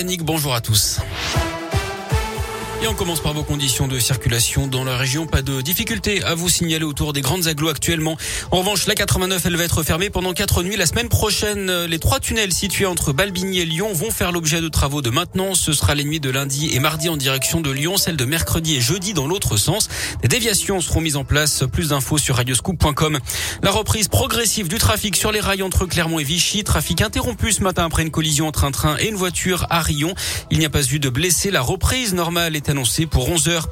[0.00, 1.00] Bonjour à tous.
[2.80, 5.26] Et on commence par vos conditions de circulation dans la région.
[5.26, 8.16] Pas de difficulté à vous signaler autour des grandes agglos actuellement.
[8.52, 10.76] En revanche, la 89, elle va être fermée pendant quatre nuits.
[10.76, 14.68] La semaine prochaine, les trois tunnels situés entre Balbigny et Lyon vont faire l'objet de
[14.68, 15.58] travaux de maintenance.
[15.58, 18.76] Ce sera les nuits de lundi et mardi en direction de Lyon, celle de mercredi
[18.76, 19.88] et jeudi dans l'autre sens.
[20.22, 21.64] Des déviations seront mises en place.
[21.72, 23.18] Plus d'infos sur radioscoop.com.
[23.64, 26.62] La reprise progressive du trafic sur les rails entre Clermont et Vichy.
[26.62, 30.14] Trafic interrompu ce matin après une collision entre un train et une voiture à Rion.
[30.52, 31.50] Il n'y a pas eu de blessés.
[31.50, 33.68] La reprise normale est annoncé pour 11 heures.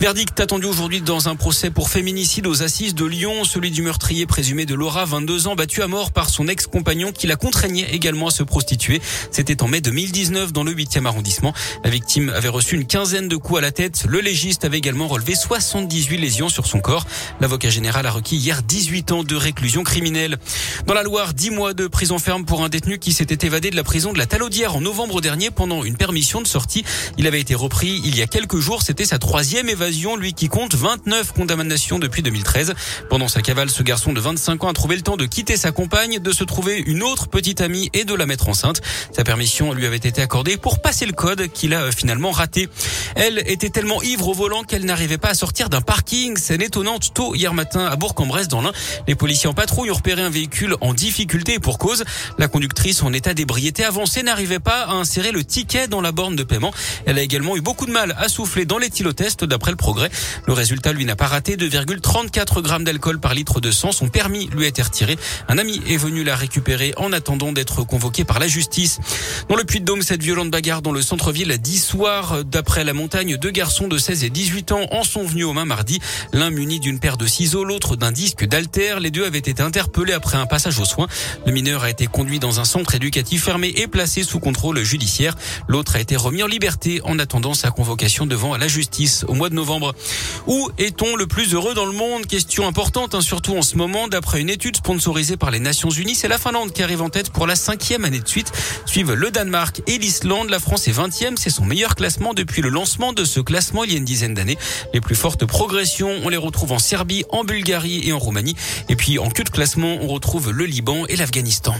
[0.00, 4.26] Verdict attendu aujourd'hui dans un procès pour féminicide aux assises de Lyon, celui du meurtrier
[4.26, 8.28] présumé de Laura, 22 ans, battu à mort par son ex-compagnon qui la contraignait également
[8.28, 9.00] à se prostituer.
[9.30, 11.52] C'était en mai 2019 dans le 8e arrondissement.
[11.84, 14.04] La victime avait reçu une quinzaine de coups à la tête.
[14.08, 17.06] Le légiste avait également relevé 78 lésions sur son corps.
[17.40, 20.38] L'avocat général a requis hier 18 ans de réclusion criminelle.
[20.86, 23.76] Dans la Loire, 10 mois de prison ferme pour un détenu qui s'était évadé de
[23.76, 26.84] la prison de la Talaudière en novembre dernier pendant une permission de sortie.
[27.16, 28.82] Il avait été repris il y a quelques jours.
[28.82, 32.74] C'était sa troisième évasion, lui qui compte 29 condamnations depuis 2013.
[33.10, 35.72] Pendant sa cavale, ce garçon de 25 ans a trouvé le temps de quitter sa
[35.72, 38.80] compagne, de se trouver une autre petite amie et de la mettre enceinte.
[39.12, 42.68] Sa permission lui avait été accordée pour passer le code qu'il a finalement raté.
[43.16, 46.36] Elle était tellement ivre au volant qu'elle n'arrivait pas à sortir d'un parking.
[46.36, 47.12] C'est étonnante.
[47.14, 48.72] Tôt hier matin à Bourg-en-Bresse dans l'Ain,
[49.06, 52.04] les policiers en patrouille ont repéré un véhicule en difficulté pour cause.
[52.38, 56.36] La conductrice en état d'ébriété avancée n'arrivait pas à insérer le ticket dans la borne
[56.36, 56.72] de paiement.
[57.06, 60.10] Elle a également eu beaucoup de mal à souffler dans l'éthylotest d'après le progrès.
[60.46, 63.92] Le résultat lui n'a pas raté 2,34 grammes d'alcool par litre de sang.
[63.92, 65.18] Son permis lui a été retiré.
[65.48, 69.00] Un ami est venu la récupérer en attendant d'être convoqué par la justice.
[69.48, 72.44] Dans le Puy-de-Dôme, cette violente bagarre dans le centre-ville d'Issoire.
[72.44, 75.64] D'après la montagne, deux garçons de 16 et 18 ans en sont venus aux mains
[75.64, 76.00] mardi.
[76.32, 78.98] L'un muni d'une paire de ciseaux, l'autre d'un disque d'alter.
[79.00, 81.08] Les deux avaient été interpellés après un passage aux soins.
[81.46, 85.36] Le mineur a été conduit dans un centre éducatif fermé et placé sous contrôle judiciaire.
[85.68, 89.48] L'autre a été remis en liberté en attendant sa convocation devant la justice au mois
[89.48, 89.94] de novembre.
[90.46, 92.26] Où est-on le plus heureux dans le monde?
[92.26, 94.08] Question importante, hein, surtout en ce moment.
[94.08, 97.30] D'après une étude sponsorisée par les Nations Unies, c'est la Finlande qui arrive en tête
[97.30, 98.52] pour la cinquième année de suite.
[98.86, 100.50] Suivent le Danemark et l'Islande.
[100.50, 101.36] La France est 20e.
[101.36, 104.34] C'est son meilleur classement depuis le lancement de ce classement il y a une dizaine
[104.34, 104.58] d'années.
[104.94, 108.56] Les plus fortes progressions, on les retrouve en Serbie, en Bulgarie et en Roumanie.
[108.88, 111.74] Et puis en queue de classement, on retrouve le Liban et l'Afghanistan.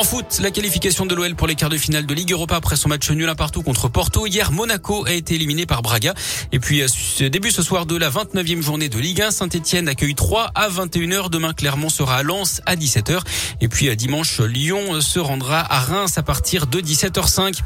[0.00, 2.76] En foot, la qualification de l'OL pour les quarts de finale de Ligue Europa après
[2.76, 4.26] son match nul à partout contre Porto.
[4.26, 6.14] Hier, Monaco a été éliminé par Braga.
[6.52, 6.82] Et puis,
[7.30, 11.28] début ce soir de la 29e journée de Ligue 1, Saint-Etienne accueille 3 à 21h.
[11.28, 13.20] Demain, Clermont sera à Lens à 17h.
[13.60, 17.58] Et puis, dimanche, Lyon se rendra à Reims à partir de 17h05.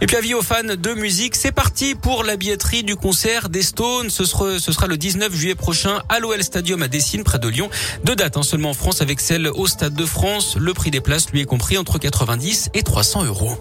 [0.00, 3.62] Et puis, avis aux fans de musique, c'est parti pour la billetterie du concert des
[3.62, 4.08] Stones.
[4.08, 7.48] Ce sera, ce sera le 19 juillet prochain à l'OL Stadium à Dessines, près de
[7.48, 7.68] Lyon.
[8.04, 10.56] Deux dates hein, seulement en France avec celle au Stade de France.
[10.56, 13.56] Le prix des places lui est compris entre 90 et 300 euros.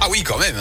[0.00, 0.54] Ah oui, quand même